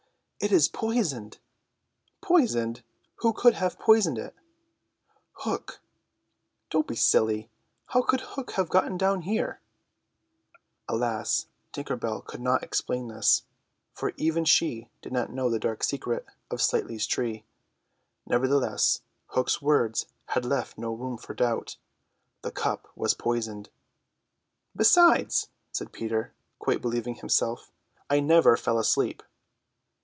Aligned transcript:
"It 0.43 0.51
is 0.51 0.67
poisoned." 0.67 1.37
"Poisoned? 2.19 2.81
Who 3.17 3.31
could 3.31 3.53
have 3.53 3.77
poisoned 3.77 4.17
it?" 4.17 4.33
"Hook." 5.33 5.81
"Don't 6.71 6.87
be 6.87 6.95
silly. 6.95 7.51
How 7.89 8.01
could 8.01 8.21
Hook 8.21 8.53
have 8.53 8.67
got 8.67 8.97
down 8.97 9.21
here?" 9.21 9.59
Alas, 10.89 11.45
Tinker 11.71 11.95
Bell 11.95 12.21
could 12.23 12.41
not 12.41 12.63
explain 12.63 13.07
this, 13.07 13.43
for 13.93 14.13
even 14.17 14.43
she 14.43 14.89
did 15.03 15.13
not 15.13 15.31
know 15.31 15.47
the 15.47 15.59
dark 15.59 15.83
secret 15.83 16.25
of 16.49 16.59
Slightly's 16.59 17.05
tree. 17.05 17.45
Nevertheless 18.25 19.01
Hook's 19.27 19.61
words 19.61 20.07
had 20.29 20.43
left 20.43 20.75
no 20.75 20.91
room 20.91 21.19
for 21.19 21.35
doubt. 21.35 21.77
The 22.41 22.49
cup 22.51 22.87
was 22.95 23.13
poisoned. 23.13 23.69
"Besides," 24.75 25.49
said 25.71 25.91
Peter, 25.91 26.33
quite 26.57 26.81
believing 26.81 27.13
himself, 27.13 27.71
"I 28.09 28.19
never 28.21 28.57
fell 28.57 28.79
asleep." 28.79 29.21